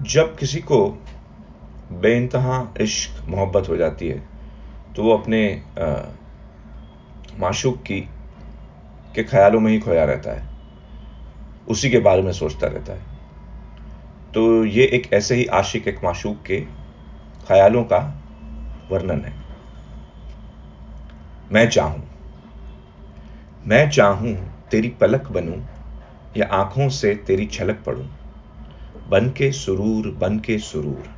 जब 0.00 0.36
किसी 0.38 0.60
को 0.60 0.84
बेइंतहा 1.92 2.74
इश्क, 2.80 3.24
मोहब्बत 3.28 3.68
हो 3.68 3.76
जाती 3.76 4.08
है 4.08 4.22
तो 4.96 5.02
वो 5.02 5.16
अपने 5.16 5.62
माशूक 7.40 7.82
की, 7.82 8.00
के 9.14 9.22
ख्यालों 9.24 9.60
में 9.60 9.70
ही 9.72 9.78
खोया 9.80 10.04
रहता 10.04 10.30
है। 10.30 10.48
उसी 11.68 11.90
के 11.90 11.98
बारे 11.98 12.22
में 12.22 12.32
सोचता 12.32 12.66
रहता 12.66 12.92
है। 12.92 13.02
तो 14.34 14.64
ये 14.64 14.84
एक 14.84 15.12
ऐसे 15.12 15.34
ही 15.34 15.44
आशिक, 15.46 15.88
एक 15.88 16.04
माशूक 16.04 16.42
के 16.46 16.60
ख्यालों 17.48 17.84
का 17.84 17.98
वर्णन 18.90 19.20
है। 19.20 19.34
मैं 21.52 21.68
चाहूँ 21.68 22.02
मैं 23.66 23.88
चाहूँ 23.90 24.34
तेरी 24.70 24.88
पलक 24.88 25.30
बनूं 25.30 25.60
या 26.36 26.46
आँखों 26.52 26.88
से 26.88 27.14
तेरी 27.14 27.46
छलक 27.46 27.82
पड़ूं। 27.86 28.06
बन 29.10 29.28
के 29.28 29.52
सुरूर 29.52 30.08
बन 30.08 30.38
के 30.38 30.58
सुरूर। 30.58 31.08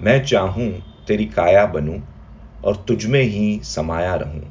मैं 0.00 0.24
चाहूँ 0.24 0.68
तेरी 1.08 1.24
काया 1.24 1.66
बनूं 1.66 2.00
और 2.64 2.84
तुझमें 2.88 3.22
ही 3.22 3.60
समाया 3.64 4.14
रहूँ। 4.14 4.42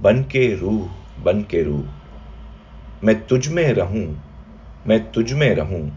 बन 0.00 0.22
के 0.22 0.54
रूह 0.56 0.90
बन 1.24 1.42
के 1.42 1.62
रूह। 1.62 1.84
मैं 3.04 3.26
तुझ 3.26 3.48
में 3.48 3.72
रहूँ, 3.72 4.22
मैं 4.86 5.12
तुझ 5.12 5.32
में 5.32 5.54
रहूँ। 5.54 5.92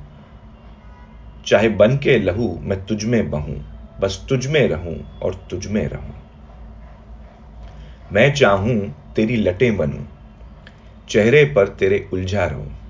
चाहे 1.45 1.69
बन 1.69 1.97
के 1.97 2.19
लहू, 2.19 2.59
मैं 2.61 2.85
तुझ 2.85 3.05
में 3.05 3.29
बहूं। 3.29 3.55
बस 3.99 4.25
तुझ 4.29 4.47
में 4.47 4.67
रहूँ 4.67 5.19
और 5.23 5.47
तुझ 5.49 5.67
में 5.67 5.87
रहूँ। 5.87 6.13
मैं 8.11 8.33
चाहूँ 8.33 8.95
तेरी 9.15 9.35
लटें 9.35 9.77
बनूं। 9.77 10.03
चेहरे 11.09 11.45
पर 11.45 11.67
तेरे 11.67 12.09
उलझा 12.13 12.45
रहूँ। 12.45 12.84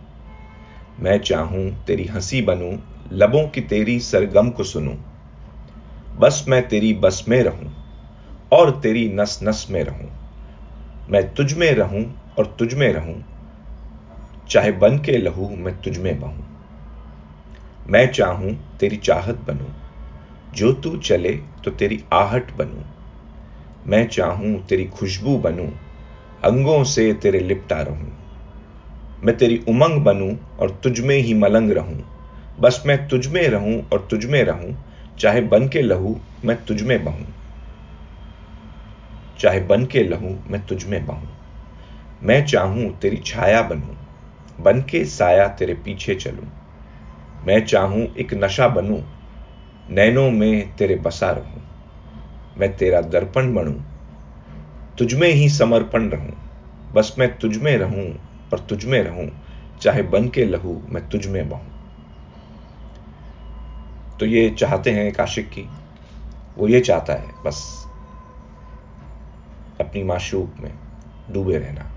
मैं 1.00 1.20
चाहूँ 1.20 1.86
तेरी 1.86 2.06
हँसी 2.06 2.42
बनूं, 2.42 2.78
लबों 3.12 3.48
की 3.48 3.62
तेरी 3.62 4.00
सरगम 4.00 4.50
को 4.50 4.64
सुनूं। 4.64 4.96
बस 6.18 6.46
मैं 6.48 6.68
तेरी 6.68 6.94
बस 6.94 7.26
में 7.28 7.44
रहूँ 7.44 7.74
और 8.52 8.72
तेरी 8.72 9.10
नस 9.10 9.40
नस 9.44 9.68
में 9.72 9.84
रहूँ। 9.84 10.12
मैं 11.10 11.34
तुझ 11.34 11.54
में 11.54 11.72
रहूँ 11.72 12.34
और 12.40 12.56
तुझ 12.60 12.74
में 12.74 12.94
रहूँ। 12.94 13.26
चाहे 14.50 14.72
बन 14.72 14.98
के 14.98 15.18
लहू 15.18 15.50
मैं 15.50 15.82
तुझ 15.82 15.98
में 15.98 16.20
बहूं। 16.20 16.44
मैं 17.88 18.12
चाहूँ 18.12 18.78
तेरी 18.80 18.98
चाहत 18.98 19.36
बनूं। 19.36 19.70
जो 20.54 20.74
तू 20.74 20.98
चले 20.98 21.34
तो 21.64 21.72
तेरी 21.72 22.04
आहट 22.14 22.54
बनूं। 22.54 22.82
मैं 23.88 24.08
चाहूँ 24.08 24.66
तेरी 24.66 24.86
खुशबू 24.86 25.38
बनूं। 25.38 25.68
अंगों 26.44 26.84
से 26.84 27.14
तेरे 27.14 27.40
लिपटा 27.40 27.82
रहूँ। 27.82 28.25
मैं 29.24 29.38
तेरी 29.38 29.64
उमंग 29.70 30.02
बनूं 30.02 30.36
और 30.60 30.80
तुझ 30.84 31.00
में 31.00 31.18
ही 31.18 31.34
मलंग 31.34 31.72
रहूँ। 31.72 32.06
बस 32.60 32.84
मैं 32.86 33.08
तुझ 33.08 33.28
में 33.28 33.48
रहूँ 33.48 33.90
और 33.94 34.08
तुझ 34.12 34.26
में 34.26 34.44
रहूँ। 34.44 34.78
चाहे 35.20 35.42
बन 35.42 35.68
के 35.68 35.82
लहू 35.82 36.20
मैं 36.46 36.66
तुझ 36.66 36.82
में 36.82 37.04
बहूं। 37.04 37.26
चाहे 39.40 39.60
बन 39.60 39.86
के 39.86 40.04
लहू 40.04 40.36
मैं 40.50 40.66
तुझ 40.66 40.86
में 40.86 41.06
बहूं। 41.06 41.28
मैं 42.24 42.46
चाहूँ 42.46 43.00
तेरी 43.00 43.18
छाया 43.18 43.62
बनूं। 43.62 43.96
बन 44.64 44.82
के 44.82 45.06
साया 45.06 45.48
तेरे 45.48 45.74
पीछे 45.74 46.16
चलूँ। 46.16 46.48
मैं 47.46 47.66
चाहूँ 47.66 48.16
एक 48.16 48.34
नशा 48.34 48.68
बनूं। 48.68 49.00
नैनों 49.90 50.32
में 50.32 50.76
तेरे 50.76 50.96
बसा 50.96 51.32
रहूँ। 51.32 51.62
मैं 52.58 52.78
तेरा 52.78 53.02
दर्पण 53.02 53.54
बनूं। 53.54 53.76
तुझ 54.98 55.14
में 55.14 55.30
ही 55.30 55.50
समर्पण 55.50 56.10
रहूँ। 56.10 56.34
बस 56.94 57.16
मैं 57.20 57.38
तुझ 57.38 57.58
में 57.58 57.78
रहूँ 57.78 58.35
और 58.56 58.62
तुझ 58.62 58.86
में 58.86 59.04
रहूँ, 59.04 59.32
चाहे 59.82 60.02
बन 60.02 60.30
के 60.30 60.46
लहू 60.46 60.82
मैं 60.90 61.10
तुझ 61.10 61.28
में 61.28 61.50
बहूं। 61.50 61.66
तो 64.20 64.26
ये 64.26 64.50
चाहते 64.50 64.92
हैं 64.92 65.04
एक 65.04 65.20
आशिक 65.20 65.50
की। 65.50 65.70
वो 66.58 66.68
ये 66.68 66.80
चाहता 66.80 67.14
है, 67.14 67.44
बस 67.46 67.88
अपनी 69.82 70.04
माशूक 70.04 70.62
में 70.62 70.74
डूबे 71.32 71.58
रहना। 71.58 71.95